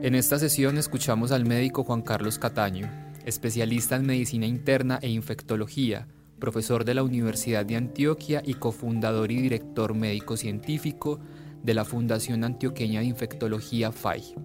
[0.00, 2.88] En esta sesión escuchamos al médico Juan Carlos Cataño,
[3.24, 6.06] especialista en medicina interna e infectología,
[6.38, 11.18] profesor de la Universidad de Antioquia y cofundador y director médico científico
[11.64, 14.36] de la Fundación Antioqueña de Infectología FAI.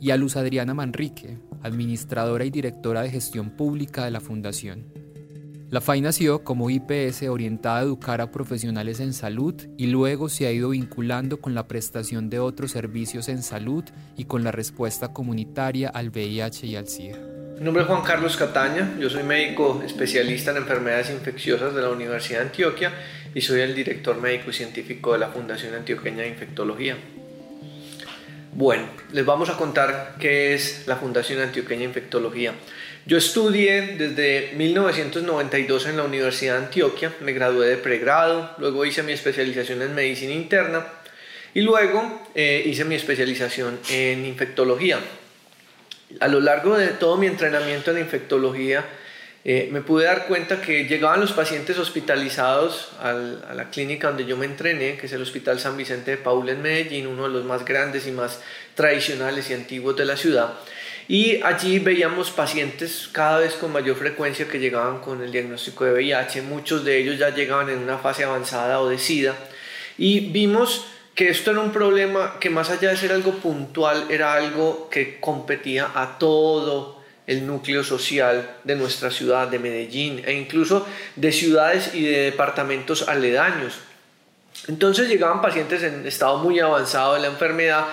[0.00, 4.84] Y a Luz Adriana Manrique, administradora y directora de gestión pública de la Fundación.
[5.68, 10.46] La FAI nació como IPS orientada a educar a profesionales en salud y luego se
[10.46, 13.82] ha ido vinculando con la prestación de otros servicios en salud
[14.16, 17.18] y con la respuesta comunitaria al VIH y al SIDA.
[17.58, 21.88] Mi nombre es Juan Carlos Cataña, yo soy médico especialista en enfermedades infecciosas de la
[21.88, 22.92] Universidad de Antioquia
[23.34, 26.96] y soy el director médico y científico de la Fundación Antioqueña de Infectología.
[28.54, 32.52] Bueno, les vamos a contar qué es la Fundación Antioqueña de Infectología.
[33.08, 39.04] Yo estudié desde 1992 en la Universidad de Antioquia, me gradué de pregrado, luego hice
[39.04, 40.84] mi especialización en medicina interna
[41.54, 44.98] y luego eh, hice mi especialización en infectología.
[46.18, 48.84] A lo largo de todo mi entrenamiento en infectología,
[49.44, 54.36] eh, me pude dar cuenta que llegaban los pacientes hospitalizados a la clínica donde yo
[54.36, 57.44] me entrené, que es el Hospital San Vicente de Paul en Medellín, uno de los
[57.44, 58.40] más grandes y más
[58.74, 60.54] tradicionales y antiguos de la ciudad.
[61.08, 65.92] Y allí veíamos pacientes cada vez con mayor frecuencia que llegaban con el diagnóstico de
[65.92, 69.36] VIH, muchos de ellos ya llegaban en una fase avanzada o de SIDA,
[69.98, 74.34] y vimos que esto era un problema que más allá de ser algo puntual, era
[74.34, 80.86] algo que competía a todo el núcleo social de nuestra ciudad, de Medellín, e incluso
[81.16, 83.78] de ciudades y de departamentos aledaños.
[84.68, 87.86] Entonces llegaban pacientes en estado muy avanzado de la enfermedad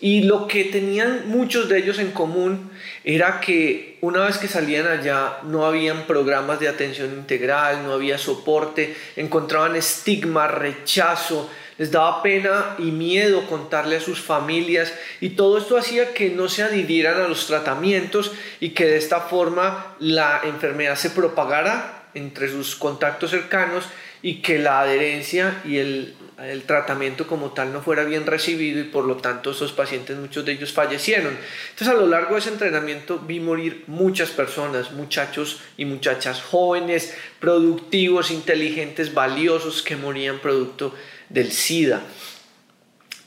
[0.00, 2.70] y lo que tenían muchos de ellos en común
[3.02, 8.16] era que una vez que salían allá no habían programas de atención integral, no había
[8.16, 15.58] soporte, encontraban estigma, rechazo, les daba pena y miedo contarle a sus familias y todo
[15.58, 20.40] esto hacía que no se adhirieran a los tratamientos y que de esta forma la
[20.44, 23.84] enfermedad se propagara entre sus contactos cercanos
[24.22, 28.84] y que la adherencia y el, el, tratamiento como tal no fuera bien recibido y
[28.84, 31.36] por lo tanto esos pacientes, muchos de ellos fallecieron.
[31.70, 37.14] Entonces a lo largo de ese entrenamiento vi morir muchas personas, muchachos y muchachas jóvenes,
[37.38, 40.94] productivos, inteligentes, valiosos que morían producto
[41.28, 42.02] del SIDA.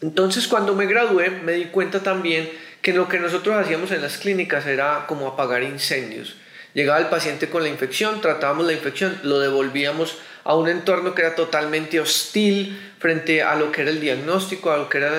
[0.01, 2.49] Entonces cuando me gradué me di cuenta también
[2.81, 6.35] que lo que nosotros hacíamos en las clínicas era como apagar incendios.
[6.73, 11.21] Llegaba el paciente con la infección, tratábamos la infección, lo devolvíamos a un entorno que
[11.21, 15.11] era totalmente hostil frente a lo que era el diagnóstico, a lo que era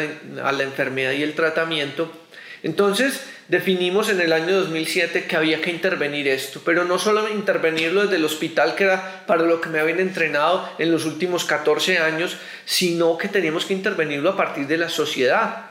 [0.44, 2.10] a la enfermedad y el tratamiento.
[2.62, 8.03] Entonces definimos en el año 2007 que había que intervenir esto, pero no solo intervenirlo
[8.03, 11.99] desde el hospital, que era para lo que me habían entrenado en los últimos 14
[11.99, 15.66] años, sino que teníamos que intervenirlo a partir de la sociedad.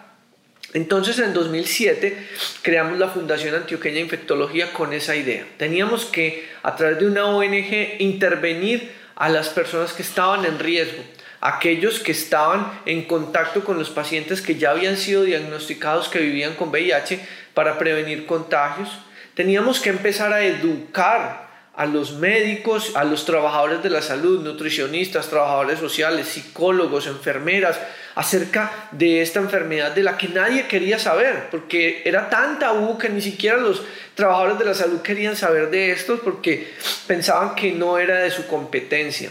[0.74, 2.28] Entonces en 2007
[2.62, 5.46] creamos la Fundación Antioqueña Infectología con esa idea.
[5.58, 11.04] Teníamos que a través de una ONG intervenir a las personas que estaban en riesgo,
[11.42, 16.56] aquellos que estaban en contacto con los pacientes que ya habían sido diagnosticados que vivían
[16.56, 17.24] con VIH
[17.54, 18.90] para prevenir contagios.
[19.36, 25.30] Teníamos que empezar a educar a los médicos, a los trabajadores de la salud, nutricionistas,
[25.30, 27.80] trabajadores sociales, psicólogos, enfermeras,
[28.16, 33.10] acerca de esta enfermedad de la que nadie quería saber, porque era tan tabú que
[33.10, 33.82] ni siquiera los
[34.16, 36.74] trabajadores de la salud querían saber de esto porque
[37.08, 39.30] pensaban que no era de su competencia.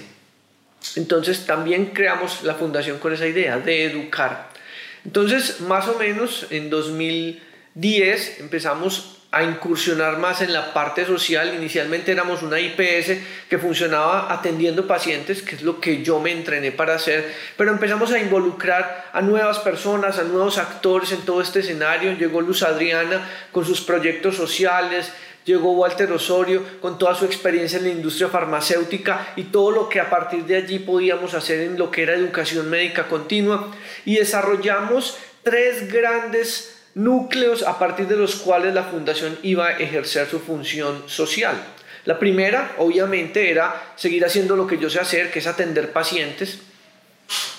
[0.96, 4.48] Entonces también creamos la fundación con esa idea de educar.
[5.04, 11.54] Entonces, más o menos en 2010 empezamos a incursionar más en la parte social.
[11.54, 13.18] Inicialmente éramos una IPS
[13.48, 18.10] que funcionaba atendiendo pacientes, que es lo que yo me entrené para hacer, pero empezamos
[18.12, 22.12] a involucrar a nuevas personas, a nuevos actores en todo este escenario.
[22.12, 25.12] Llegó Luz Adriana con sus proyectos sociales,
[25.44, 30.00] llegó Walter Osorio con toda su experiencia en la industria farmacéutica y todo lo que
[30.00, 33.70] a partir de allí podíamos hacer en lo que era educación médica continua
[34.04, 40.28] y desarrollamos tres grandes núcleos a partir de los cuales la fundación iba a ejercer
[40.28, 41.56] su función social.
[42.04, 46.60] La primera, obviamente, era seguir haciendo lo que yo sé hacer, que es atender pacientes.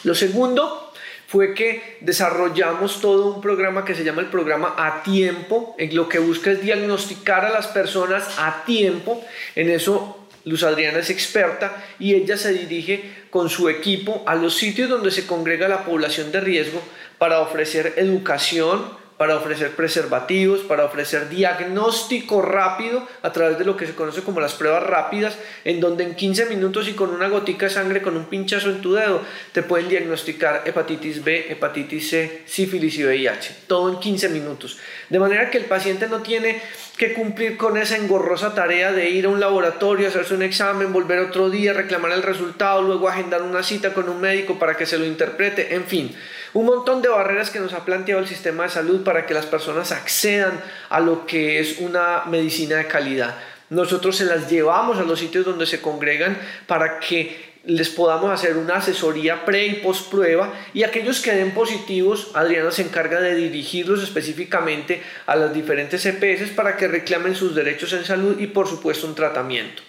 [0.04, 0.92] Lo segundo
[1.28, 6.10] fue que desarrollamos todo un programa que se llama el programa A Tiempo, en lo
[6.10, 9.24] que busca es diagnosticar a las personas a tiempo.
[9.56, 14.56] En eso Luz Adriana es experta y ella se dirige con su equipo a los
[14.58, 16.82] sitios donde se congrega la población de riesgo
[17.18, 23.86] para ofrecer educación, para ofrecer preservativos, para ofrecer diagnóstico rápido a través de lo que
[23.86, 27.68] se conoce como las pruebas rápidas, en donde en 15 minutos y con una gotica
[27.68, 29.22] de sangre, con un pinchazo en tu dedo,
[29.52, 33.58] te pueden diagnosticar hepatitis B, hepatitis C, sífilis y VIH.
[33.68, 34.80] Todo en 15 minutos.
[35.08, 36.60] De manera que el paciente no tiene
[36.98, 41.20] que cumplir con esa engorrosa tarea de ir a un laboratorio, hacerse un examen, volver
[41.20, 44.98] otro día, reclamar el resultado, luego agendar una cita con un médico para que se
[44.98, 46.16] lo interprete, en fin
[46.54, 49.46] un montón de barreras que nos ha planteado el sistema de salud para que las
[49.46, 50.60] personas accedan
[50.90, 53.36] a lo que es una medicina de calidad.
[53.70, 56.38] Nosotros se las llevamos a los sitios donde se congregan
[56.68, 61.52] para que les podamos hacer una asesoría pre y post prueba y aquellos que den
[61.52, 67.54] positivos, Adriana se encarga de dirigirlos específicamente a las diferentes EPS para que reclamen sus
[67.54, 69.84] derechos en salud y por supuesto un tratamiento.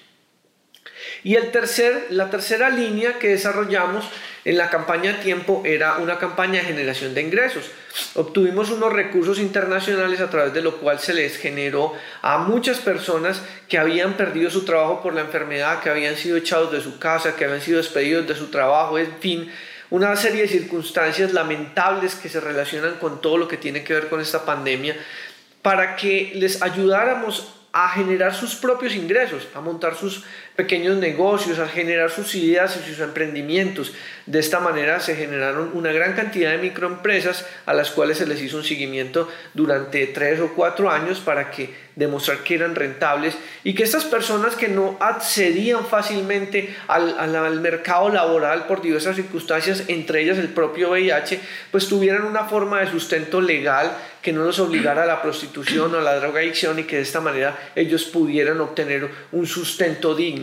[1.24, 4.04] Y el tercer, la tercera línea que desarrollamos
[4.44, 7.70] en la campaña Tiempo era una campaña de generación de ingresos.
[8.14, 13.40] Obtuvimos unos recursos internacionales a través de lo cual se les generó a muchas personas
[13.68, 17.36] que habían perdido su trabajo por la enfermedad, que habían sido echados de su casa,
[17.36, 19.52] que habían sido despedidos de su trabajo, en fin,
[19.90, 24.08] una serie de circunstancias lamentables que se relacionan con todo lo que tiene que ver
[24.08, 24.96] con esta pandemia,
[25.60, 30.24] para que les ayudáramos a generar sus propios ingresos, a montar sus
[30.56, 33.92] pequeños negocios, a generar sus ideas y sus emprendimientos.
[34.26, 38.40] De esta manera se generaron una gran cantidad de microempresas a las cuales se les
[38.40, 43.74] hizo un seguimiento durante tres o cuatro años para que demostrar que eran rentables y
[43.74, 50.22] que estas personas que no accedían fácilmente al, al, mercado laboral por diversas circunstancias, entre
[50.22, 51.40] ellas el propio VIH,
[51.70, 55.98] pues tuvieran una forma de sustento legal que no los obligara a la prostitución o
[55.98, 60.41] a la drogadicción y que de esta manera ellos pudieran obtener un sustento digno.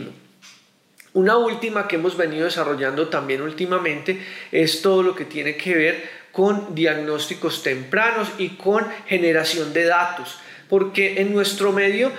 [1.12, 6.20] Una última que hemos venido desarrollando también últimamente es todo lo que tiene que ver
[6.32, 10.38] con diagnósticos tempranos y con generación de datos
[10.70, 12.12] porque en nuestro medio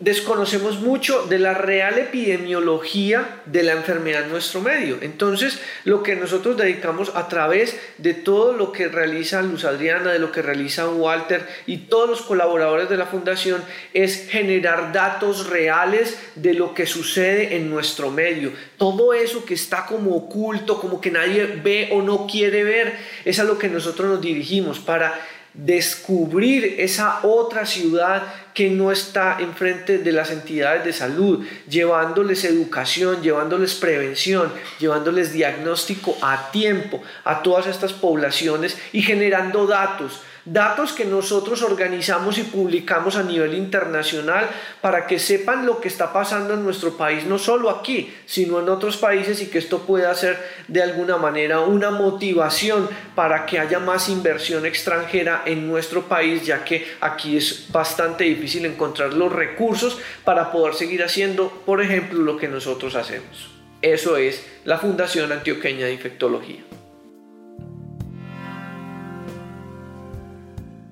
[0.00, 4.98] desconocemos mucho de la real epidemiología de la enfermedad en nuestro medio.
[5.02, 10.18] Entonces, lo que nosotros dedicamos a través de todo lo que realiza Luz Adriana, de
[10.18, 13.62] lo que realiza Walter y todos los colaboradores de la fundación
[13.92, 18.52] es generar datos reales de lo que sucede en nuestro medio.
[18.78, 23.38] Todo eso que está como oculto, como que nadie ve o no quiere ver, es
[23.38, 25.20] a lo que nosotros nos dirigimos para
[25.54, 28.22] descubrir esa otra ciudad
[28.54, 36.16] que no está enfrente de las entidades de salud, llevándoles educación, llevándoles prevención, llevándoles diagnóstico
[36.22, 43.16] a tiempo a todas estas poblaciones y generando datos datos que nosotros organizamos y publicamos
[43.16, 44.48] a nivel internacional
[44.80, 48.68] para que sepan lo que está pasando en nuestro país, no solo aquí, sino en
[48.68, 50.38] otros países y que esto pueda ser
[50.68, 56.64] de alguna manera una motivación para que haya más inversión extranjera en nuestro país, ya
[56.64, 62.36] que aquí es bastante difícil encontrar los recursos para poder seguir haciendo, por ejemplo, lo
[62.36, 63.50] que nosotros hacemos.
[63.82, 66.79] Eso es la Fundación Antioqueña de Infectología.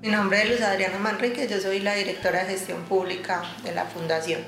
[0.09, 3.85] Mi nombre es Luz Adriana Manrique, yo soy la directora de gestión pública de la
[3.85, 4.41] fundación.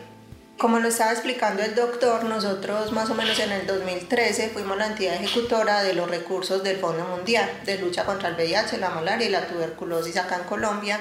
[0.57, 4.87] Como lo estaba explicando el doctor, nosotros más o menos en el 2013 fuimos la
[4.87, 9.27] entidad ejecutora de los recursos del Fondo Mundial de lucha contra el VIH, la malaria
[9.27, 10.99] y la tuberculosis acá en Colombia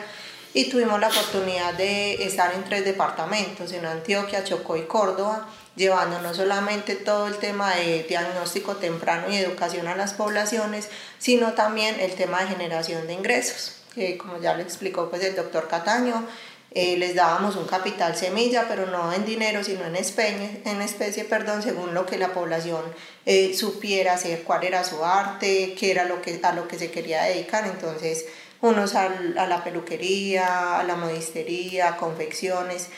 [0.53, 5.47] y tuvimos la oportunidad de estar en tres departamentos, en Antioquia, Chocó y Córdoba,
[5.77, 11.53] llevando no solamente todo el tema de diagnóstico temprano y educación a las poblaciones, sino
[11.53, 13.78] también el tema de generación de ingresos
[14.17, 16.25] como ya lo explicó pues el doctor Cataño,
[16.71, 21.25] eh, les dábamos un capital semilla, pero no en dinero, sino en especie, en especie
[21.25, 22.83] perdón, según lo que la población
[23.25, 26.91] eh, supiera hacer, cuál era su arte, qué era lo que, a lo que se
[26.91, 27.65] quería dedicar.
[27.65, 28.25] Entonces,
[28.61, 32.89] unos a la peluquería, a la modistería, confecciones,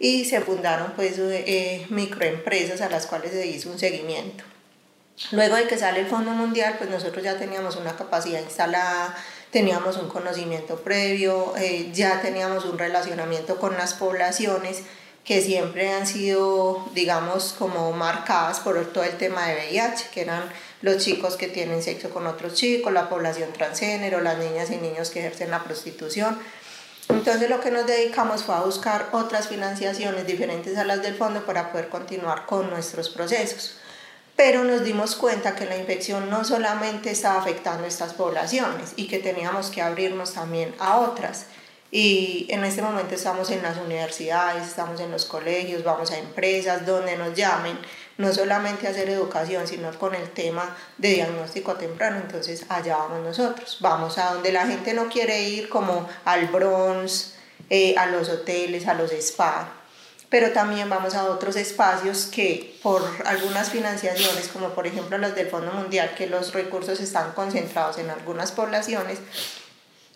[0.00, 4.42] y se fundaron pues eh, microempresas a las cuales se hizo un seguimiento.
[5.32, 9.14] Luego de que sale el Fondo Mundial, pues nosotros ya teníamos una capacidad instalada,
[9.50, 14.82] teníamos un conocimiento previo, eh, ya teníamos un relacionamiento con las poblaciones
[15.24, 20.42] que siempre han sido, digamos, como marcadas por todo el tema de VIH, que eran
[20.82, 25.10] los chicos que tienen sexo con otros chicos, la población transgénero, las niñas y niños
[25.10, 26.38] que ejercen la prostitución.
[27.08, 31.44] Entonces lo que nos dedicamos fue a buscar otras financiaciones diferentes a las del fondo
[31.44, 33.79] para poder continuar con nuestros procesos.
[34.40, 39.06] Pero nos dimos cuenta que la infección no solamente estaba afectando a estas poblaciones y
[39.06, 41.44] que teníamos que abrirnos también a otras.
[41.90, 46.86] Y en este momento estamos en las universidades, estamos en los colegios, vamos a empresas
[46.86, 47.78] donde nos llamen,
[48.16, 52.16] no solamente a hacer educación, sino con el tema de diagnóstico temprano.
[52.24, 57.34] Entonces allá vamos nosotros, vamos a donde la gente no quiere ir, como al Bronx,
[57.68, 59.79] eh, a los hoteles, a los spas
[60.30, 65.48] pero también vamos a otros espacios que por algunas financiaciones, como por ejemplo los del
[65.48, 69.18] Fondo Mundial, que los recursos están concentrados en algunas poblaciones,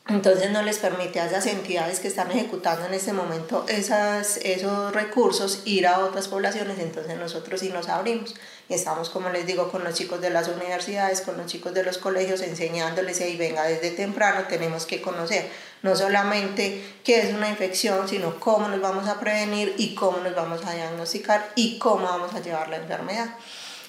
[0.06, 4.92] entonces no les permite a esas entidades que están ejecutando en este momento esas, esos
[4.92, 8.34] recursos ir a otras poblaciones, entonces nosotros sí nos abrimos.
[8.68, 11.96] Estamos, como les digo, con los chicos de las universidades, con los chicos de los
[11.96, 15.48] colegios, enseñándoles y venga, desde temprano tenemos que conocer
[15.84, 20.34] no solamente qué es una infección, sino cómo nos vamos a prevenir y cómo nos
[20.34, 23.36] vamos a diagnosticar y cómo vamos a llevar la enfermedad.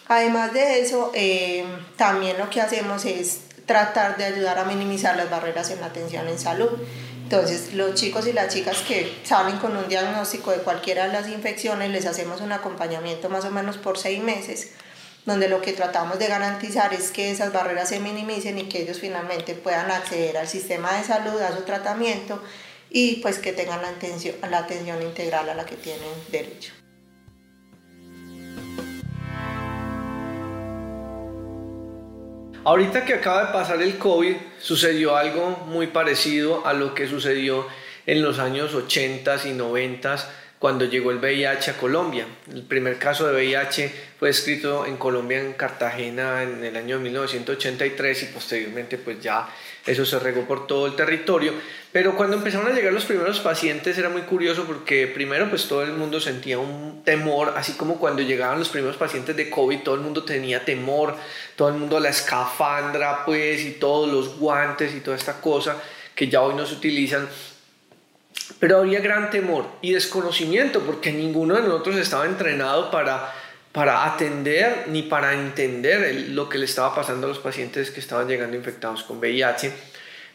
[0.10, 5.30] Además de eso, eh, también lo que hacemos es tratar de ayudar a minimizar las
[5.30, 6.70] barreras en la atención en salud.
[7.24, 11.30] Entonces, los chicos y las chicas que salen con un diagnóstico de cualquiera de las
[11.30, 14.72] infecciones, les hacemos un acompañamiento más o menos por seis meses,
[15.26, 19.00] donde lo que tratamos de garantizar es que esas barreras se minimicen y que ellos
[19.00, 22.42] finalmente puedan acceder al sistema de salud, a su tratamiento
[22.90, 26.74] y pues que tengan la atención, la atención integral a la que tienen derecho.
[32.64, 37.68] Ahorita que acaba de pasar el COVID, sucedió algo muy parecido a lo que sucedió
[38.08, 40.18] en los años 80 y 90
[40.66, 42.26] cuando llegó el VIH a Colombia.
[42.52, 48.24] El primer caso de VIH fue escrito en Colombia, en Cartagena, en el año 1983
[48.24, 49.48] y posteriormente pues ya
[49.86, 51.54] eso se regó por todo el territorio.
[51.92, 55.84] Pero cuando empezaron a llegar los primeros pacientes era muy curioso porque primero pues todo
[55.84, 59.94] el mundo sentía un temor, así como cuando llegaban los primeros pacientes de COVID todo
[59.94, 61.16] el mundo tenía temor,
[61.56, 65.80] todo el mundo la escafandra pues y todos los guantes y toda esta cosa
[66.16, 67.30] que ya hoy no se utilizan
[68.60, 73.34] pero había gran temor y desconocimiento porque ninguno de nosotros estaba entrenado para,
[73.72, 78.28] para atender ni para entender lo que le estaba pasando a los pacientes que estaban
[78.28, 79.72] llegando infectados con VIH.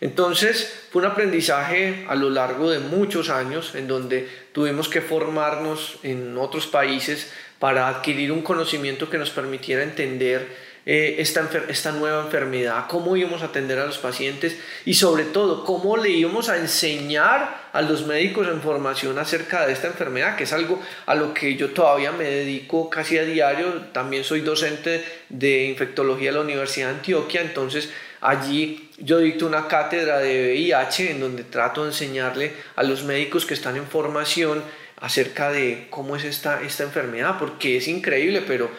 [0.00, 5.98] Entonces fue un aprendizaje a lo largo de muchos años en donde tuvimos que formarnos
[6.02, 12.24] en otros países para adquirir un conocimiento que nos permitiera entender eh, esta, esta nueva
[12.24, 14.56] enfermedad, cómo íbamos a atender a los pacientes
[14.86, 19.74] y sobre todo cómo le íbamos a enseñar a los médicos en formación acerca de
[19.74, 23.88] esta enfermedad, que es algo a lo que yo todavía me dedico casi a diario.
[23.92, 27.90] También soy docente de infectología en la Universidad de Antioquia, entonces
[28.22, 33.46] allí yo dicto una cátedra de VIH en donde trato de enseñarle a los médicos
[33.46, 34.62] que están en formación
[35.00, 38.70] acerca de cómo es esta, esta enfermedad, porque es increíble, pero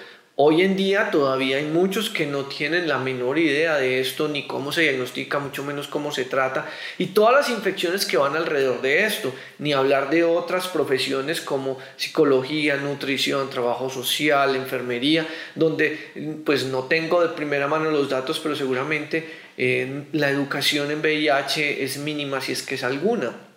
[0.44, 4.48] Hoy en día todavía hay muchos que no tienen la menor idea de esto, ni
[4.48, 6.68] cómo se diagnostica, mucho menos cómo se trata,
[6.98, 11.78] y todas las infecciones que van alrededor de esto, ni hablar de otras profesiones como
[11.96, 18.56] psicología, nutrición, trabajo social, enfermería, donde pues no tengo de primera mano los datos, pero
[18.56, 19.30] seguramente
[19.60, 23.51] eh, la educación en VIH es mínima si es que es alguna.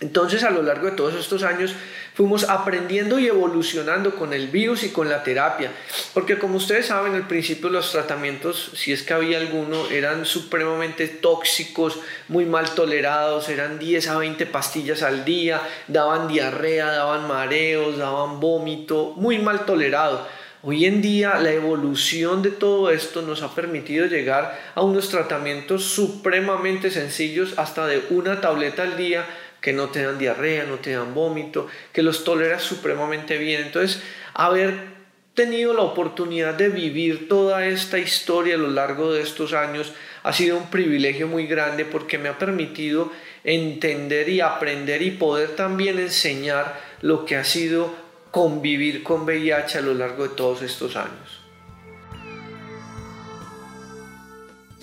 [0.00, 1.74] Entonces a lo largo de todos estos años
[2.14, 5.72] fuimos aprendiendo y evolucionando con el virus y con la terapia,
[6.14, 11.06] porque como ustedes saben, al principio los tratamientos, si es que había alguno, eran supremamente
[11.06, 17.98] tóxicos, muy mal tolerados, eran 10 a 20 pastillas al día, daban diarrea, daban mareos,
[17.98, 20.26] daban vómito, muy mal tolerado.
[20.62, 25.84] Hoy en día la evolución de todo esto nos ha permitido llegar a unos tratamientos
[25.84, 29.24] supremamente sencillos, hasta de una tableta al día,
[29.60, 33.62] que no te dan diarrea, no te dan vómito, que los toleras supremamente bien.
[33.62, 34.02] Entonces,
[34.34, 34.90] haber
[35.34, 40.32] tenido la oportunidad de vivir toda esta historia a lo largo de estos años ha
[40.32, 43.10] sido un privilegio muy grande porque me ha permitido
[43.44, 47.94] entender y aprender y poder también enseñar lo que ha sido
[48.30, 51.40] convivir con VIH a lo largo de todos estos años.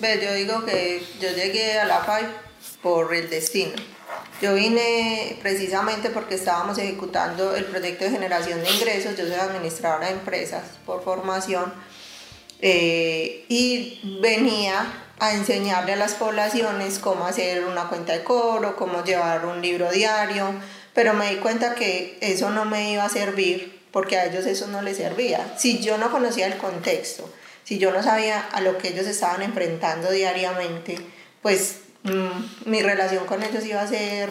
[0.00, 2.24] Yo digo que yo llegué a la FAI
[2.82, 3.74] por el destino
[4.40, 10.06] yo vine precisamente porque estábamos ejecutando el proyecto de generación de ingresos, yo soy administradora
[10.06, 11.72] de empresas por formación
[12.60, 19.02] eh, y venía a enseñarle a las poblaciones cómo hacer una cuenta de cobro, cómo
[19.04, 20.54] llevar un libro diario,
[20.94, 24.66] pero me di cuenta que eso no me iba a servir porque a ellos eso
[24.68, 25.54] no les servía.
[25.56, 27.28] Si yo no conocía el contexto,
[27.64, 30.98] si yo no sabía a lo que ellos estaban enfrentando diariamente,
[31.42, 34.30] pues Mm, mi relación con ellos iba a ser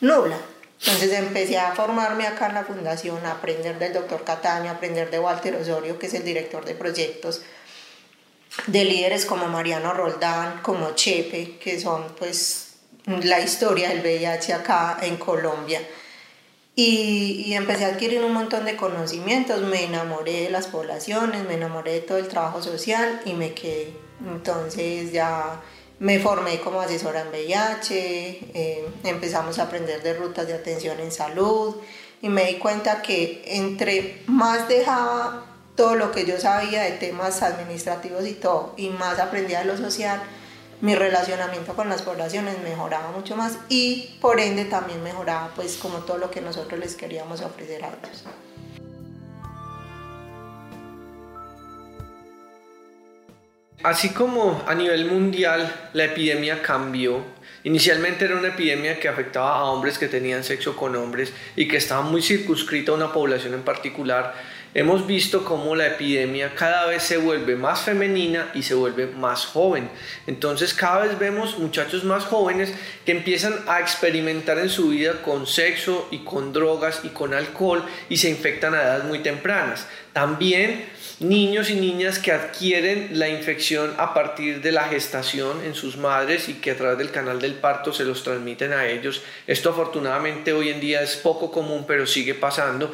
[0.00, 0.36] nula.
[0.80, 5.10] Entonces empecé a formarme acá en la fundación, a aprender del doctor Cataño, a aprender
[5.10, 7.42] de Walter Osorio, que es el director de proyectos,
[8.66, 12.74] de líderes como Mariano Roldán, como Chepe, que son pues
[13.06, 15.80] la historia del VIH acá en Colombia.
[16.76, 21.54] Y, y, empecé a adquirir un montón de conocimientos, me enamoré de las poblaciones, me
[21.54, 23.94] enamoré de todo el trabajo social y me quedé.
[24.20, 25.60] Entonces ya
[25.98, 27.94] me formé como asesora en VIH,
[28.54, 31.76] eh, empezamos a aprender de rutas de atención en salud
[32.20, 35.46] y me di cuenta que entre más dejaba
[35.76, 39.76] todo lo que yo sabía de temas administrativos y todo y más aprendía de lo
[39.76, 40.22] social,
[40.80, 45.98] mi relacionamiento con las poblaciones mejoraba mucho más y por ende también mejoraba pues como
[45.98, 48.24] todo lo que nosotros les queríamos ofrecer a ellos.
[53.84, 57.22] Así como a nivel mundial la epidemia cambió,
[57.64, 61.76] inicialmente era una epidemia que afectaba a hombres que tenían sexo con hombres y que
[61.76, 64.32] estaba muy circunscrita a una población en particular,
[64.72, 69.44] hemos visto cómo la epidemia cada vez se vuelve más femenina y se vuelve más
[69.44, 69.90] joven.
[70.26, 72.72] Entonces cada vez vemos muchachos más jóvenes
[73.04, 77.84] que empiezan a experimentar en su vida con sexo y con drogas y con alcohol
[78.08, 79.86] y se infectan a edades muy tempranas.
[80.14, 80.86] También
[81.20, 86.48] niños y niñas que adquieren la infección a partir de la gestación en sus madres
[86.48, 89.22] y que a través del canal del parto se los transmiten a ellos.
[89.46, 92.92] Esto afortunadamente hoy en día es poco común, pero sigue pasando.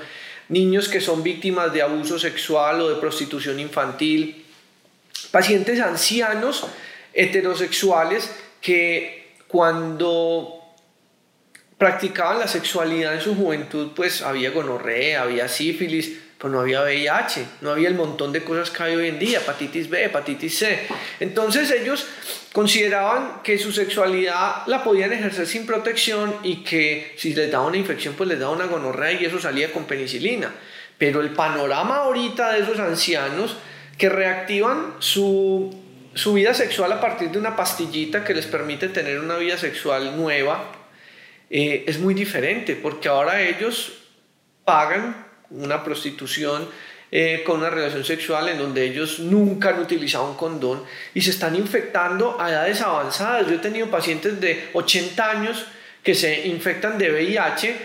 [0.49, 4.45] Niños que son víctimas de abuso sexual o de prostitución infantil.
[5.31, 6.67] Pacientes ancianos
[7.13, 10.61] heterosexuales que cuando
[11.79, 17.45] practicaban la sexualidad en su juventud, pues había gonorrea, había sífilis, pues no había VIH,
[17.61, 20.87] no había el montón de cosas que hay hoy en día, hepatitis B, hepatitis C.
[21.21, 22.07] Entonces ellos
[22.55, 27.77] consideraban que su sexualidad la podían ejercer sin protección y que si les daba una
[27.77, 30.51] infección pues les daba una gonorrea y eso salía con penicilina.
[30.97, 33.59] Pero el panorama ahorita de esos ancianos
[33.99, 35.79] que reactivan su,
[36.15, 40.17] su vida sexual a partir de una pastillita que les permite tener una vida sexual
[40.17, 40.73] nueva
[41.51, 43.93] eh, es muy diferente porque ahora ellos
[44.65, 46.69] pagan una prostitución
[47.13, 51.31] eh, con una relación sexual en donde ellos nunca han utilizado un condón y se
[51.31, 53.49] están infectando a edades avanzadas.
[53.49, 55.67] Yo he tenido pacientes de 80 años
[56.05, 57.77] que se infectan de VIH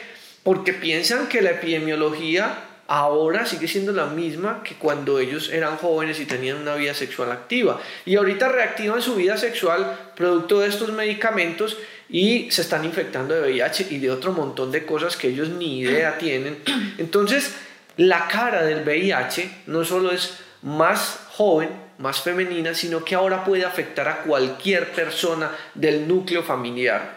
[0.43, 2.55] porque piensan que la epidemiología
[2.87, 7.31] ahora sigue siendo la misma que cuando ellos eran jóvenes y tenían una vida sexual
[7.31, 7.79] activa.
[8.05, 11.77] Y ahorita reactivan su vida sexual producto de estos medicamentos
[12.09, 15.79] y se están infectando de VIH y de otro montón de cosas que ellos ni
[15.79, 16.59] idea tienen.
[16.97, 17.55] Entonces,
[17.97, 23.65] la cara del VIH no solo es más joven, más femenina, sino que ahora puede
[23.65, 27.14] afectar a cualquier persona del núcleo familiar.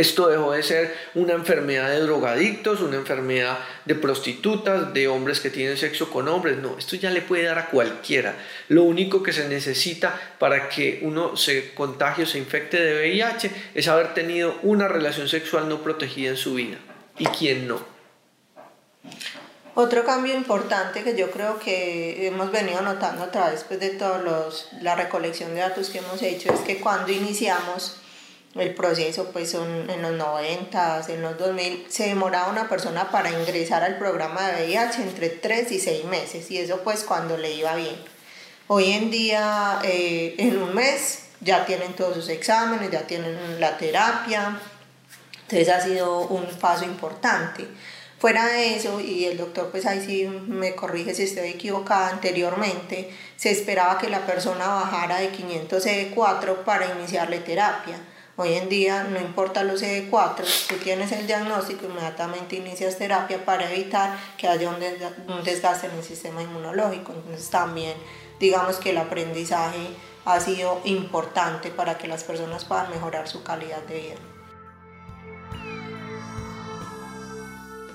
[0.00, 5.50] Esto dejó de ser una enfermedad de drogadictos, una enfermedad de prostitutas, de hombres que
[5.50, 6.56] tienen sexo con hombres.
[6.56, 8.34] No, esto ya le puede dar a cualquiera.
[8.68, 13.50] Lo único que se necesita para que uno se contagie o se infecte de VIH
[13.74, 16.78] es haber tenido una relación sexual no protegida en su vida.
[17.18, 17.84] ¿Y quién no?
[19.74, 24.22] Otro cambio importante que yo creo que hemos venido notando a través pues, de toda
[24.80, 27.99] la recolección de datos que hemos hecho es que cuando iniciamos
[28.56, 33.30] el proceso, pues son en los 90, en los 2000, se demoraba una persona para
[33.30, 37.52] ingresar al programa de VIH entre 3 y 6 meses, y eso pues cuando le
[37.52, 37.94] iba bien.
[38.66, 43.78] Hoy en día, eh, en un mes, ya tienen todos sus exámenes, ya tienen la
[43.78, 44.60] terapia,
[45.42, 47.68] entonces ha sido un paso importante.
[48.18, 53.10] Fuera de eso, y el doctor pues ahí sí me corrige si estoy equivocada, anteriormente
[53.36, 57.96] se esperaba que la persona bajara de 500 CD4 para iniciarle terapia
[58.36, 63.70] Hoy en día no importa los CD4, tú tienes el diagnóstico, inmediatamente inicias terapia para
[63.70, 67.12] evitar que haya un desgaste en el sistema inmunológico.
[67.12, 67.94] Entonces también
[68.38, 69.88] digamos que el aprendizaje
[70.24, 74.14] ha sido importante para que las personas puedan mejorar su calidad de vida.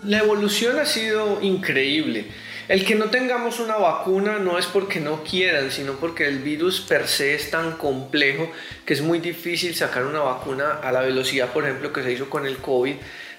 [0.04, 2.28] La evolución ha sido increíble.
[2.68, 6.82] El que no tengamos una vacuna no es porque no quieran, sino porque el virus
[6.82, 8.52] per se es tan complejo
[8.86, 12.28] que es muy difícil sacar una vacuna a la velocidad, por ejemplo, que se hizo
[12.28, 12.96] con el COVID.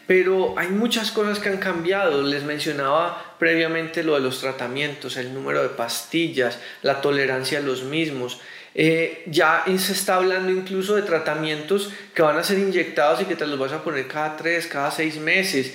[0.06, 2.22] Pero hay muchas cosas que han cambiado.
[2.22, 7.82] Les mencionaba previamente lo de los tratamientos, el número de pastillas, la tolerancia a los
[7.82, 8.40] mismos.
[8.76, 13.34] Eh, ya se está hablando incluso de tratamientos que van a ser inyectados y que
[13.34, 15.74] te los vas a poner cada tres, cada seis meses.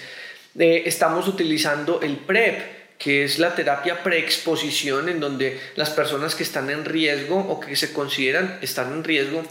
[0.58, 6.44] Eh, estamos utilizando el PrEP que es la terapia preexposición, en donde las personas que
[6.44, 9.44] están en riesgo o que se consideran estar en riesgo.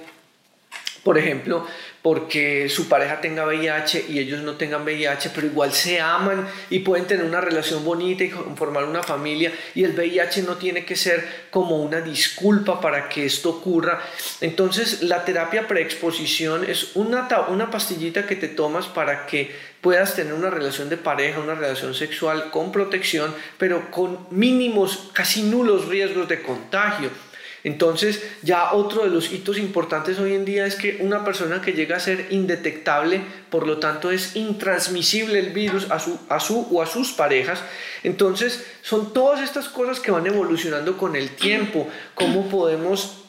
[1.02, 1.66] Por ejemplo,
[2.02, 6.78] porque su pareja tenga VIH y ellos no tengan VIH, pero igual se aman y
[6.78, 10.96] pueden tener una relación bonita y formar una familia y el VIH no tiene que
[10.96, 14.00] ser como una disculpa para que esto ocurra.
[14.40, 20.32] Entonces la terapia preexposición es una, una pastillita que te tomas para que puedas tener
[20.32, 26.28] una relación de pareja, una relación sexual con protección, pero con mínimos, casi nulos riesgos
[26.28, 27.10] de contagio.
[27.62, 31.72] Entonces, ya otro de los hitos importantes hoy en día es que una persona que
[31.72, 33.20] llega a ser indetectable,
[33.50, 37.62] por lo tanto es intransmisible el virus a su, a su o a sus parejas.
[38.02, 43.19] Entonces, son todas estas cosas que van evolucionando con el tiempo, cómo podemos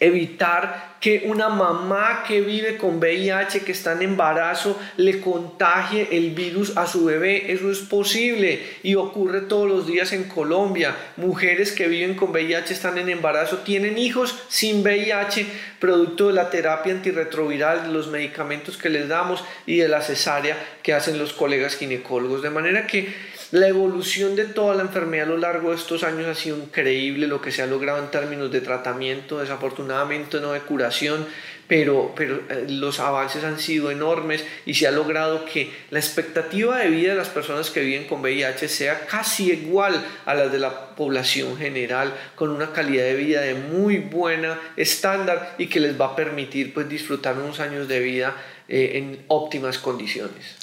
[0.00, 6.30] evitar que una mamá que vive con VIH, que está en embarazo, le contagie el
[6.30, 7.52] virus a su bebé.
[7.52, 10.96] Eso es posible y ocurre todos los días en Colombia.
[11.16, 15.46] Mujeres que viven con VIH están en embarazo, tienen hijos sin VIH,
[15.78, 20.56] producto de la terapia antirretroviral, de los medicamentos que les damos y de la cesárea
[20.82, 22.42] que hacen los colegas ginecólogos.
[22.42, 23.14] De manera que
[23.50, 27.26] la evolución de toda la enfermedad a lo largo de estos años ha sido increíble,
[27.26, 31.26] lo que se ha logrado en términos de tratamiento, desafortunadamente no de curación,
[31.66, 36.78] pero, pero eh, los avances han sido enormes y se ha logrado que la expectativa
[36.78, 40.58] de vida de las personas que viven con VIH sea casi igual a la de
[40.58, 45.98] la población general, con una calidad de vida de muy buena estándar y que les
[45.98, 48.36] va a permitir pues, disfrutar unos años de vida
[48.68, 50.56] eh, en óptimas condiciones.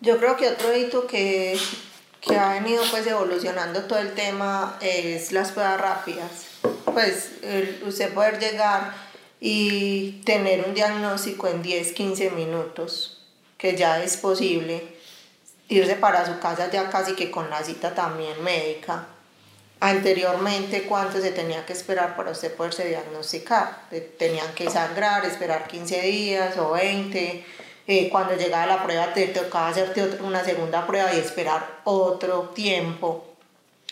[0.00, 1.56] Yo creo que otro hito que
[2.26, 6.30] que ha venido pues evolucionando todo el tema es las pruebas rápidas.
[6.84, 7.30] Pues
[7.86, 8.94] usted poder llegar
[9.40, 13.26] y tener un diagnóstico en 10, 15 minutos,
[13.58, 14.82] que ya es posible,
[15.68, 19.06] irse para su casa ya casi que con la cita también médica.
[19.80, 23.88] Anteriormente, ¿cuánto se tenía que esperar para usted poderse diagnosticar?
[24.18, 27.44] Tenían que sangrar, esperar 15 días o 20
[27.86, 33.34] eh, cuando llegaba la prueba te tocaba hacerte una segunda prueba y esperar otro tiempo.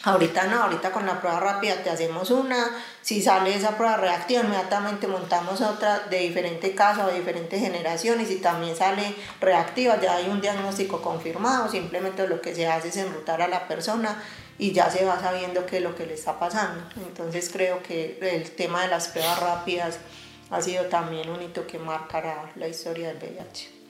[0.04, 2.70] Ahorita no, ahorita con la prueba rápida te hacemos una,
[3.02, 8.26] si sale esa prueba reactiva, inmediatamente montamos otra de diferente caso, de diferente generación, y
[8.26, 12.96] si también sale reactiva, ya hay un diagnóstico confirmado, simplemente lo que se hace es
[12.96, 14.20] enrutar a la persona
[14.58, 16.82] y ya se va sabiendo qué es lo que le está pasando.
[16.96, 19.98] Entonces creo que el tema de las pruebas rápidas
[20.50, 23.81] ha sido también un hito que marcará la historia del VIH.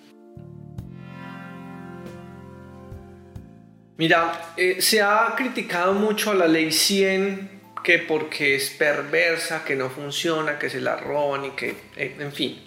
[3.98, 9.74] Mira, eh, se ha criticado mucho a la ley 100 que porque es perversa, que
[9.74, 12.62] no funciona, que se la roban y que, eh, en fin.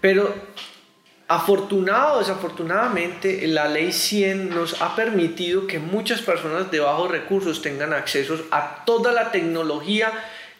[0.00, 0.34] Pero
[1.28, 7.62] afortunado o desafortunadamente, la ley 100 nos ha permitido que muchas personas de bajos recursos
[7.62, 10.12] tengan acceso a toda la tecnología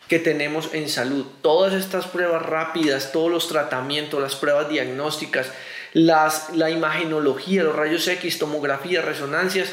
[0.08, 1.26] que tenemos en salud.
[1.42, 5.50] Todas estas pruebas rápidas, todos los tratamientos, las pruebas diagnósticas,
[5.92, 9.72] las, la imagenología, los rayos X, tomografía, resonancias,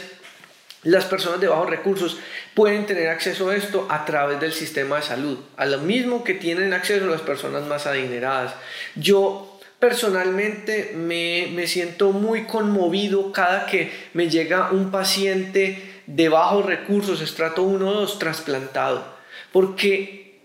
[0.83, 2.17] las personas de bajos recursos
[2.53, 6.33] pueden tener acceso a esto a través del sistema de salud, a lo mismo que
[6.33, 8.53] tienen acceso las personas más adineradas.
[8.95, 16.65] Yo personalmente me, me siento muy conmovido cada que me llega un paciente de bajos
[16.65, 19.05] recursos, estrato 1 o 2, trasplantado,
[19.51, 20.41] porque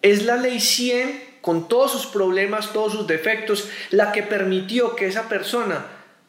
[0.00, 5.06] es la ley 100 con todos sus problemas, todos sus defectos, la que permitió que
[5.06, 5.86] esa persona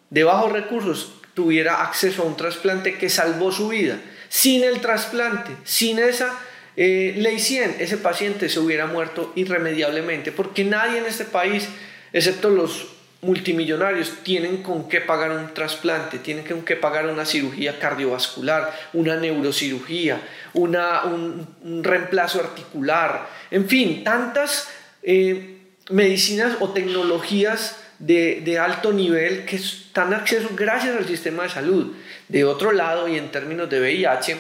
[0.10, 4.00] de bajos recursos tuviera acceso a un trasplante que salvó su vida.
[4.30, 6.39] Sin el trasplante, sin esa
[6.76, 11.67] eh, ley 100, ese paciente se hubiera muerto irremediablemente, porque nadie en este país,
[12.12, 12.88] excepto los
[13.22, 19.15] multimillonarios, tienen con qué pagar un trasplante, tienen con qué pagar una cirugía cardiovascular, una
[19.15, 20.22] neurocirugía,
[20.54, 24.67] una, un, reemplazo articular, en fin, tantas
[25.04, 31.93] eh, medicinas o tecnologías de, alto nivel que están acceso gracias al sistema de salud.
[32.27, 34.38] De otro lado, y en términos de VIH,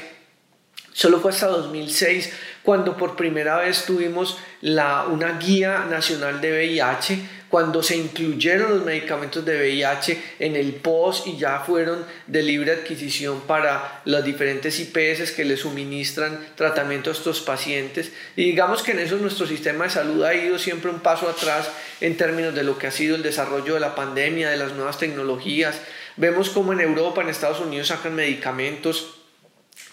[0.91, 7.19] solo fue hasta 2006 cuando por primera vez tuvimos la, una guía nacional de VIH
[7.53, 12.71] cuando se incluyeron los medicamentos de VIH en el POS y ya fueron de libre
[12.71, 18.11] adquisición para las diferentes IPS que le suministran tratamiento a estos pacientes.
[18.35, 21.69] Y digamos que en eso nuestro sistema de salud ha ido siempre un paso atrás
[22.01, 24.97] en términos de lo que ha sido el desarrollo de la pandemia, de las nuevas
[24.97, 25.79] tecnologías.
[26.17, 29.19] Vemos como en Europa, en Estados Unidos sacan medicamentos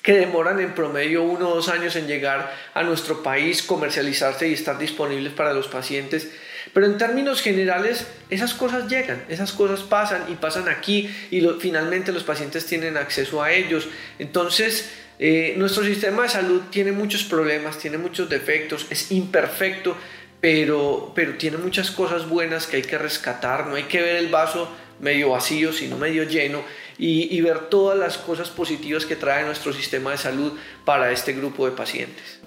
[0.01, 4.55] que demoran en promedio uno o dos años en llegar a nuestro país, comercializarse y
[4.55, 6.31] estar disponibles para los pacientes.
[6.73, 12.13] Pero en términos generales, esas cosas llegan, esas cosas pasan y pasan aquí y finalmente
[12.13, 13.89] los pacientes tienen acceso a ellos.
[14.19, 19.97] Entonces, eh, nuestro sistema de salud tiene muchos problemas, tiene muchos defectos, es imperfecto,
[20.41, 24.29] pero, pero tiene muchas cosas buenas que hay que rescatar, no hay que ver el
[24.29, 26.63] vaso medio vacío, sino medio lleno,
[26.97, 30.53] y, y ver todas las cosas positivas que trae nuestro sistema de salud
[30.85, 32.40] para este grupo de pacientes.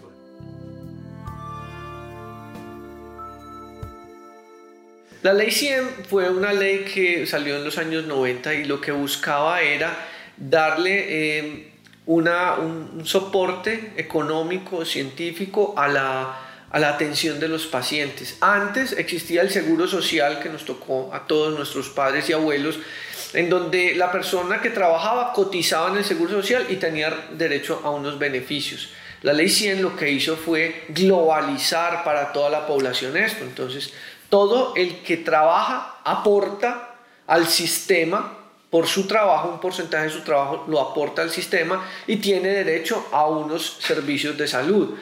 [5.24, 8.92] La ley 100 fue una ley que salió en los años 90 y lo que
[8.92, 9.98] buscaba era
[10.36, 11.72] darle eh,
[12.08, 18.36] una, un, soporte económico, científico a la, a la atención de los pacientes.
[18.42, 22.78] Antes existía el seguro social que nos tocó a todos nuestros padres y abuelos,
[23.32, 27.92] en donde la persona que trabajaba cotizaba en el seguro social y tenía derecho a
[27.92, 28.90] unos beneficios.
[29.22, 33.46] La ley 100 lo que hizo fue globalizar para toda la población esto.
[33.46, 33.94] Entonces,
[34.34, 36.96] todo el que trabaja aporta
[37.28, 38.36] al sistema
[38.72, 43.10] por su trabajo, un porcentaje de su trabajo lo aporta al sistema y tiene derecho
[43.12, 44.98] a unos servicios de salud.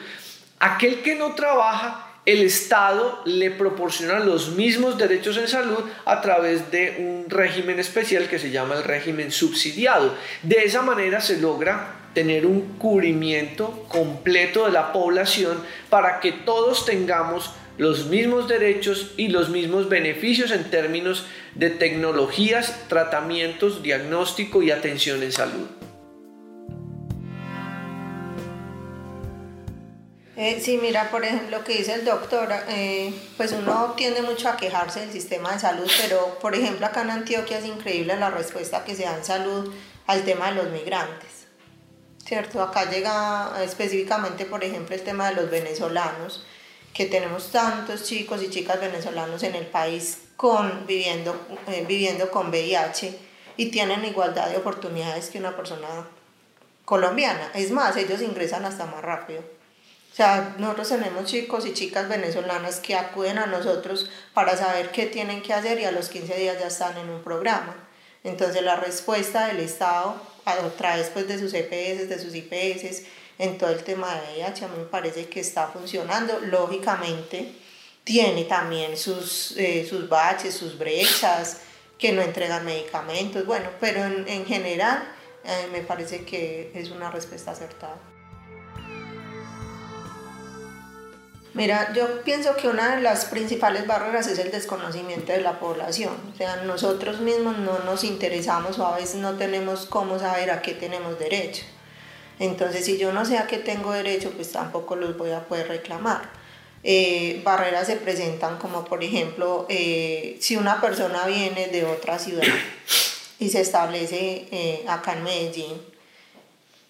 [0.58, 6.70] Aquel que no trabaja, el Estado le proporciona los mismos derechos en salud a través
[6.70, 10.14] de un régimen especial que se llama el régimen subsidiado.
[10.42, 16.84] De esa manera se logra tener un cubrimiento completo de la población para que todos
[16.84, 24.70] tengamos los mismos derechos y los mismos beneficios en términos de tecnologías, tratamientos, diagnóstico y
[24.70, 25.68] atención en salud.
[30.34, 34.48] Eh, sí, mira, por ejemplo, lo que dice el doctor, eh, pues uno tiende mucho
[34.48, 38.30] a quejarse del sistema de salud, pero por ejemplo acá en Antioquia es increíble la
[38.30, 39.72] respuesta que se da en salud
[40.06, 41.46] al tema de los migrantes,
[42.24, 42.62] ¿cierto?
[42.62, 46.44] Acá llega específicamente, por ejemplo, el tema de los venezolanos,
[46.92, 51.34] que tenemos tantos chicos y chicas venezolanos en el país con, viviendo,
[51.68, 53.18] eh, viviendo con VIH
[53.56, 56.08] y tienen igualdad de oportunidades que una persona
[56.84, 57.50] colombiana.
[57.54, 59.40] Es más, ellos ingresan hasta más rápido.
[59.40, 65.06] O sea, nosotros tenemos chicos y chicas venezolanas que acuden a nosotros para saber qué
[65.06, 67.74] tienen que hacer y a los 15 días ya están en un programa.
[68.22, 73.06] Entonces la respuesta del Estado a través pues, de sus EPS, de sus IPS,
[73.38, 76.40] en todo el tema de VIH, a mí me parece que está funcionando.
[76.40, 77.52] Lógicamente,
[78.04, 81.58] tiene también sus, eh, sus baches, sus brechas,
[81.98, 85.04] que no entregan medicamentos, bueno, pero en, en general
[85.44, 87.96] eh, me parece que es una respuesta acertada.
[91.54, 96.14] Mira, yo pienso que una de las principales barreras es el desconocimiento de la población.
[96.32, 100.62] O sea, nosotros mismos no nos interesamos o a veces no tenemos cómo saber a
[100.62, 101.64] qué tenemos derecho.
[102.38, 105.68] Entonces, si yo no sé a qué tengo derecho, pues tampoco los voy a poder
[105.68, 106.30] reclamar.
[106.84, 112.42] Eh, barreras se presentan como, por ejemplo, eh, si una persona viene de otra ciudad
[113.38, 115.80] y se establece eh, acá en Medellín,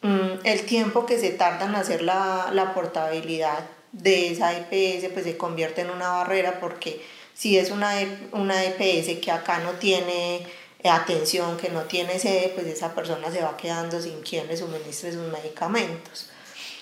[0.00, 5.24] mm, el tiempo que se tarda en hacer la, la portabilidad de esa EPS pues
[5.24, 7.02] se convierte en una barrera porque
[7.35, 10.46] si es una, e, una EPS que acá no tiene
[10.90, 15.12] atención que no tiene sede, pues esa persona se va quedando sin quien le suministre
[15.12, 16.31] sus medicamentos.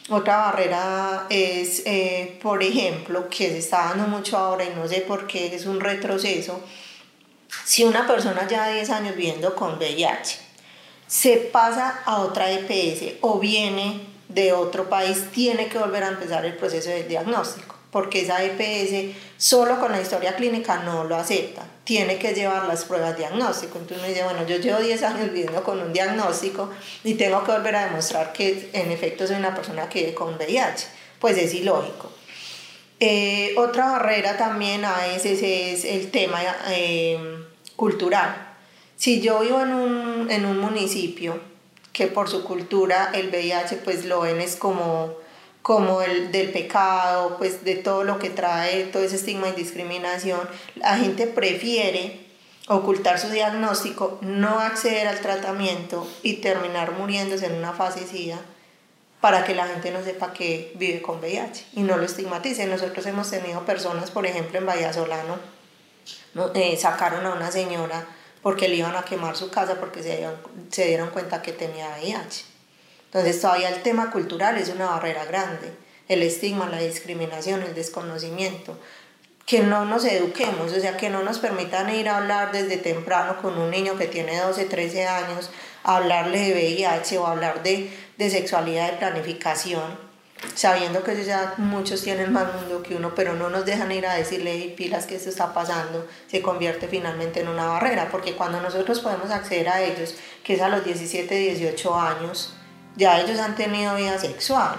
[0.09, 5.03] Otra barrera es, eh, por ejemplo, que se está dando mucho ahora y no sé
[5.03, 6.61] por qué es un retroceso,
[7.65, 10.39] si una persona ya 10 años viviendo con VIH
[11.07, 16.45] se pasa a otra EPS o viene de otro país, tiene que volver a empezar
[16.45, 21.66] el proceso de diagnóstico, porque esa EPS solo con la historia clínica no lo acepta
[21.90, 23.76] tiene que llevar las pruebas diagnóstico.
[23.79, 26.70] Entonces me dice, bueno, yo llevo 10 años viviendo con un diagnóstico
[27.03, 30.37] y tengo que volver a demostrar que en efecto soy una persona que vive con
[30.37, 30.87] VIH.
[31.18, 32.12] Pues es ilógico.
[33.00, 37.18] Eh, otra barrera también a veces es el tema eh,
[37.74, 38.55] cultural.
[38.94, 41.40] Si yo vivo en un, en un municipio
[41.92, 45.16] que por su cultura el VIH pues lo ven es como
[45.62, 50.40] como el del pecado, pues de todo lo que trae todo ese estigma y discriminación,
[50.77, 52.27] la gente prefiere
[52.68, 58.38] ocultar su diagnóstico, no acceder al tratamiento y terminar muriéndose en una fase SIDA
[59.20, 62.66] para que la gente no sepa que vive con VIH y no lo estigmatice.
[62.66, 65.38] Nosotros hemos tenido personas, por ejemplo, en Vallasolano,
[66.55, 68.07] eh, sacaron a una señora
[68.40, 70.27] porque le iban a quemar su casa porque se
[70.70, 72.44] se dieron cuenta que tenía VIH.
[73.12, 75.73] Entonces todavía el tema cultural es una barrera grande,
[76.07, 78.79] el estigma, la discriminación, el desconocimiento,
[79.46, 83.42] que no nos eduquemos, o sea, que no nos permitan ir a hablar desde temprano
[83.42, 85.51] con un niño que tiene 12, 13 años,
[85.83, 89.99] hablarle de VIH o hablar de, de sexualidad, de planificación,
[90.55, 94.14] sabiendo que ya muchos tienen más mundo que uno, pero no nos dejan ir a
[94.14, 99.01] decirle pilas que esto está pasando, se convierte finalmente en una barrera, porque cuando nosotros
[99.01, 102.55] podemos acceder a ellos, que es a los 17, 18 años,
[102.96, 104.76] ya ellos han tenido vida sexual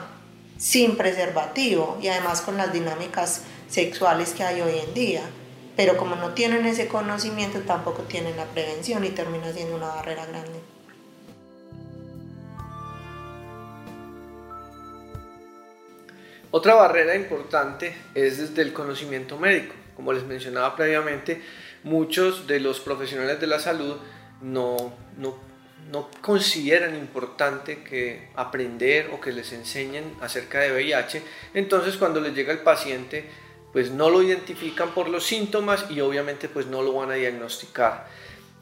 [0.58, 5.24] sin preservativo y además con las dinámicas sexuales que hay hoy en día.
[5.76, 10.26] Pero como no tienen ese conocimiento, tampoco tienen la prevención y termina siendo una barrera
[10.28, 10.60] grande.
[16.52, 19.74] Otra barrera importante es desde el conocimiento médico.
[19.96, 21.42] Como les mencionaba previamente,
[21.84, 23.96] muchos de los profesionales de la salud
[24.42, 25.36] no, no,
[25.92, 31.22] no consideran importante que aprender o que les enseñen acerca de VIH.
[31.54, 33.26] Entonces cuando les llega el paciente,
[33.74, 38.08] pues no lo identifican por los síntomas y obviamente pues no lo van a diagnosticar.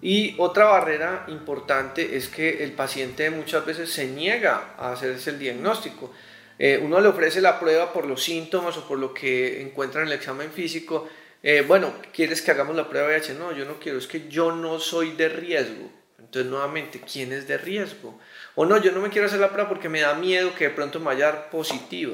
[0.01, 5.39] Y otra barrera importante es que el paciente muchas veces se niega a hacerse el
[5.39, 6.11] diagnóstico.
[6.57, 10.07] Eh, uno le ofrece la prueba por los síntomas o por lo que encuentra en
[10.07, 11.07] el examen físico.
[11.43, 13.33] Eh, bueno, ¿quieres que hagamos la prueba de VIH?
[13.35, 15.98] No, yo no quiero, es que yo no soy de riesgo.
[16.29, 18.19] Entonces, nuevamente, ¿quién es de riesgo?
[18.53, 20.69] O no, yo no me quiero hacer la prueba porque me da miedo que de
[20.69, 22.13] pronto me vaya positiva.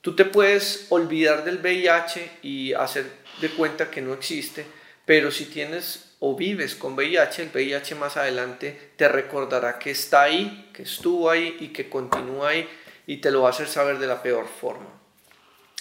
[0.00, 3.06] Tú te puedes olvidar del VIH y hacer
[3.40, 4.66] de cuenta que no existe,
[5.04, 10.22] pero si tienes o vives con VIH, el VIH más adelante te recordará que está
[10.22, 12.68] ahí, que estuvo ahí y que continúa ahí
[13.06, 14.88] y te lo va a hacer saber de la peor forma.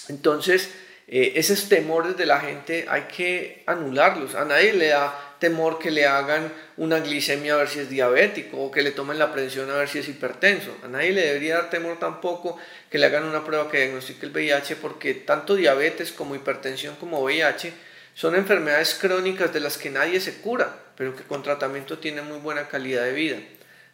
[0.08, 0.72] Entonces,
[1.08, 4.36] eh, esos temores de la gente hay que anularlos.
[4.36, 8.63] A nadie le da temor que le hagan una glicemia a ver si es diabético
[8.63, 10.73] o que le tomen la presión a ver si es hipertenso.
[10.86, 12.58] A nadie le debería dar temor tampoco
[12.89, 17.21] que le hagan una prueba que diagnostique el VIH porque tanto diabetes como hipertensión como
[17.21, 17.73] VIH
[18.13, 22.38] son enfermedades crónicas de las que nadie se cura, pero que con tratamiento tienen muy
[22.38, 23.36] buena calidad de vida.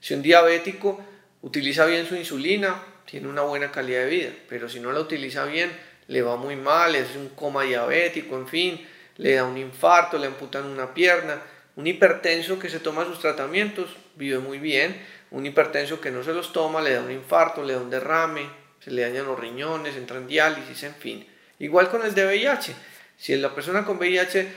[0.02, 1.04] Si un diabético
[1.42, 5.46] utiliza bien su insulina, tiene una buena calidad de vida, pero si no la utiliza
[5.46, 5.72] bien,
[6.10, 8.88] le va muy mal, es un coma diabético, en fin,
[9.20, 11.42] le da un infarto, le amputan una pierna.
[11.76, 15.00] Un hipertenso que se toma sus tratamientos vive muy bien,
[15.32, 18.50] un hipertenso que no se los toma le da un infarto, le da un derrame,
[18.80, 21.28] se le dañan los riñones, entra en diálisis, en fin.
[21.60, 22.74] Igual con el de VIH,
[23.18, 24.48] si la persona con VIH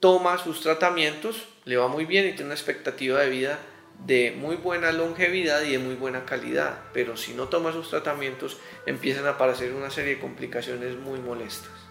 [0.00, 3.58] toma sus tratamientos, le va muy bien y tiene una expectativa de vida
[4.04, 8.58] de muy buena longevidad y de muy buena calidad, pero si no toma sus tratamientos
[8.84, 11.85] empiezan a aparecer una serie de complicaciones muy molestas.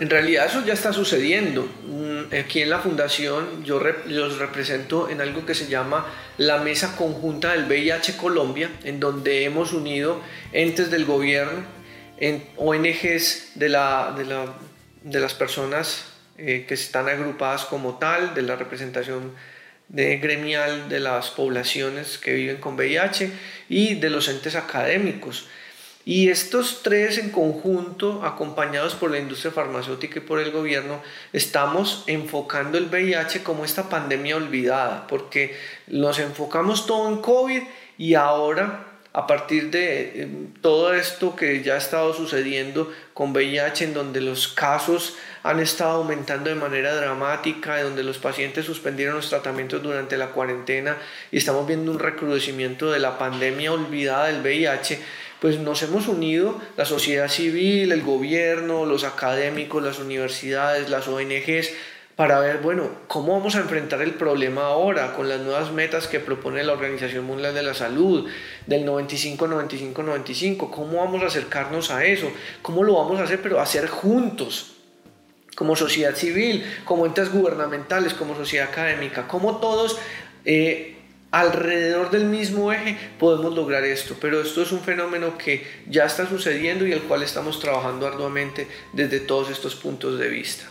[0.00, 1.68] En realidad eso ya está sucediendo.
[1.86, 6.06] Mm, aquí en la fundación yo los represento en algo que se llama
[6.36, 10.20] la Mesa Conjunta del VIH Colombia, en donde hemos unido
[10.52, 11.64] entes del gobierno,
[12.18, 14.54] en ONGs de, la, de, la,
[15.02, 16.06] de las personas
[16.36, 19.32] eh, que están agrupadas como tal, de la representación
[19.88, 23.32] de gremial de las poblaciones que viven con VIH
[23.68, 25.48] y de los entes académicos.
[26.04, 32.04] Y estos tres en conjunto, acompañados por la industria farmacéutica y por el gobierno, estamos
[32.06, 35.56] enfocando el VIH como esta pandemia olvidada, porque
[35.86, 37.62] nos enfocamos todo en COVID
[37.98, 40.28] y ahora a partir de eh,
[40.60, 45.98] todo esto que ya ha estado sucediendo con VIH, en donde los casos han estado
[45.98, 50.98] aumentando de manera dramática, donde los pacientes suspendieron los tratamientos durante la cuarentena
[51.32, 55.00] y estamos viendo un recrudecimiento de la pandemia olvidada del VIH,
[55.40, 61.70] pues nos hemos unido, la sociedad civil, el gobierno, los académicos, las universidades, las ONGs,
[62.18, 66.18] para ver, bueno, cómo vamos a enfrentar el problema ahora con las nuevas metas que
[66.18, 68.28] propone la Organización Mundial de la Salud
[68.66, 73.40] del 95, 95, 95, cómo vamos a acercarnos a eso, cómo lo vamos a hacer,
[73.40, 74.72] pero hacer juntos,
[75.54, 79.96] como sociedad civil, como entes gubernamentales, como sociedad académica, como todos
[80.44, 80.97] eh,
[81.30, 84.16] alrededor del mismo eje podemos lograr esto.
[84.20, 88.66] Pero esto es un fenómeno que ya está sucediendo y al cual estamos trabajando arduamente
[88.92, 90.64] desde todos estos puntos de vista.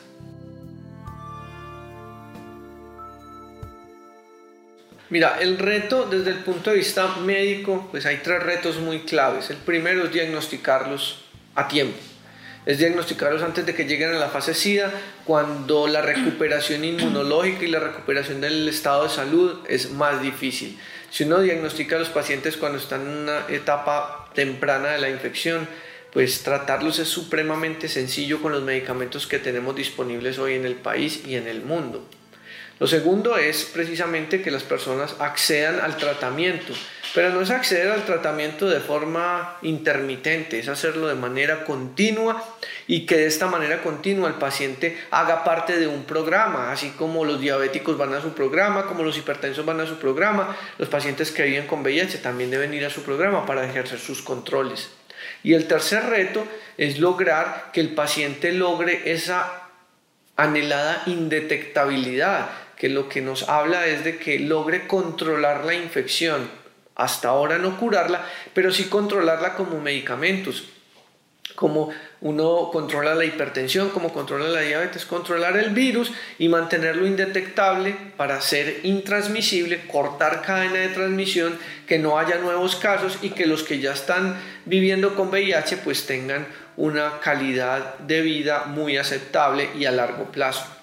[5.09, 9.49] Mira, el reto desde el punto de vista médico, pues hay tres retos muy claves.
[9.49, 11.23] El primero es diagnosticarlos
[11.55, 11.97] a tiempo
[12.67, 14.91] es diagnosticarlos antes de que lleguen a la fase SIDA,
[15.23, 20.77] cuando la recuperación inmunológica y la recuperación del estado de salud es más difícil.
[21.09, 25.65] Si uno diagnostica a los pacientes cuando están en una etapa temprana de la infección,
[26.11, 31.25] pues tratarlos es supremamente sencillo con los medicamentos que tenemos disponibles hoy en el país
[31.25, 32.05] y en el mundo.
[32.79, 36.73] Lo segundo es precisamente que las personas accedan al tratamiento,
[37.15, 42.43] pero no es acceder al tratamiento de forma intermitente, es hacerlo de manera continua
[42.85, 47.25] y que de esta manera continua el paciente haga parte de un programa, así como
[47.25, 51.31] los diabéticos van a su programa, como los hipertensos van a su programa, los pacientes
[51.31, 54.91] que viven con VIH también deben ir a su programa para ejercer sus controles.
[55.41, 56.45] Y el tercer reto
[56.77, 59.63] es lograr que el paciente logre esa
[60.35, 66.49] anhelada indetectabilidad, que lo que nos habla es de que logre controlar la infección.
[66.95, 70.69] Hasta ahora no curarla, pero sí controlarla como medicamentos.
[71.55, 71.89] como
[72.21, 78.41] uno controla la hipertensión, como controla la diabetes, controlar el virus y mantenerlo indetectable para
[78.41, 81.57] ser intransmisible, cortar cadena de transmisión,
[81.87, 86.05] que no haya nuevos casos y que los que ya están viviendo con VIH pues
[86.05, 90.76] tengan una calidad de vida muy aceptable y a largo plazo.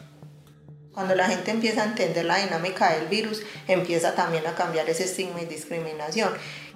[0.95, 5.05] Cuando la gente empieza a entender la dinámica del virus, empieza también a cambiar ese
[5.05, 6.31] estigma y discriminación.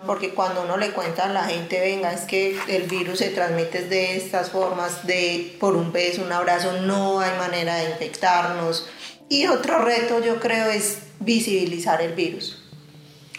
[0.07, 3.85] Porque cuando uno le cuenta a la gente, venga, es que el virus se transmite
[3.85, 8.89] de estas formas, de por un beso, un abrazo, no hay manera de infectarnos.
[9.29, 12.65] Y otro reto yo creo es visibilizar el virus.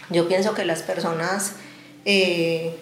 [0.09, 1.53] Yo pienso que las personas
[2.05, 2.75] eh,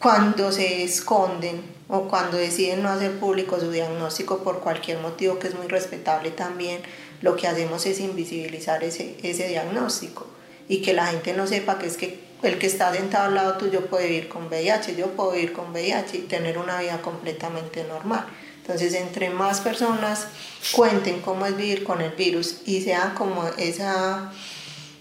[0.00, 5.48] cuando se esconden o cuando deciden no hacer público su diagnóstico por cualquier motivo que
[5.48, 6.80] es muy respetable también,
[7.20, 10.26] lo que hacemos es invisibilizar ese, ese diagnóstico
[10.68, 13.58] y que la gente no sepa que es que el que está sentado al lado
[13.58, 17.84] tuyo puede vivir con VIH, yo puedo vivir con VIH y tener una vida completamente
[17.84, 18.24] normal.
[18.62, 20.28] Entonces, entre más personas
[20.72, 24.32] cuenten cómo es vivir con el virus y sea como esa,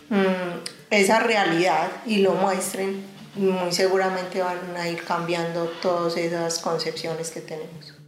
[0.09, 3.05] mm, esa realidad y lo muestren,
[3.35, 7.98] muy seguramente van a ir cambiando todas esas concepciones que tenemos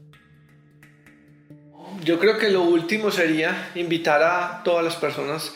[2.03, 5.53] yo creo que lo último sería invitar a todas las personas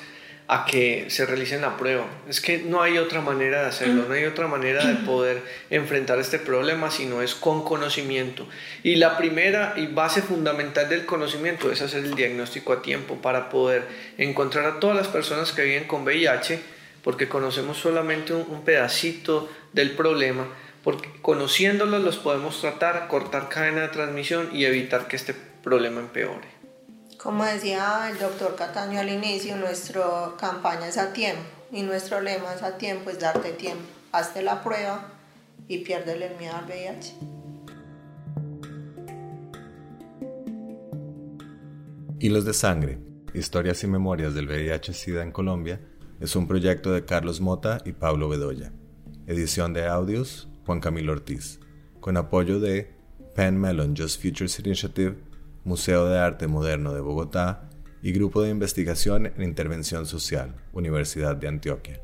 [0.47, 2.05] a que se realicen la prueba.
[2.29, 5.41] Es que no hay otra manera de hacerlo, no hay otra manera de poder
[5.71, 8.47] enfrentar este problema si no es con conocimiento.
[8.83, 13.49] Y la primera y base fundamental del conocimiento es hacer el diagnóstico a tiempo para
[13.49, 13.87] poder
[14.19, 16.59] encontrar a todas las personas que viven con VIH,
[17.03, 20.47] porque conocemos solamente un, pedacito del problema,
[20.83, 25.33] porque conociéndolos los podemos tratar, cortar cadena de transmisión y evitar que este
[25.65, 26.47] problema empeore.
[27.17, 31.41] Como decía el doctor Cataño al inicio, nuestra campaña es a tiempo
[31.71, 33.83] y nuestro lema es a tiempo, es darte tiempo.
[34.11, 35.11] Hazte la prueba
[35.67, 37.15] y piérdele el miedo al VIH.
[42.19, 42.99] Hilos de Sangre,
[43.33, 45.81] Historias y Memorias del VIH-Sida en Colombia,
[46.19, 48.71] es un proyecto de Carlos Mota y Pablo Bedoya.
[49.25, 51.59] Edición de audios, Juan Camilo Ortiz.
[51.99, 52.93] Con apoyo de
[53.33, 55.24] Penn Mellon Just Futures Initiative
[55.65, 57.67] Museo de Arte Moderno de Bogotá
[58.03, 61.99] y Grupo de Investigación en Intervención Social, Universidad de Antioquia.